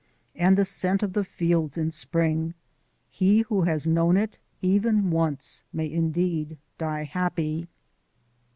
[0.33, 2.55] And the scent of the fields in spring!
[3.11, 7.67] he who has known it, even once, may indeed die happy.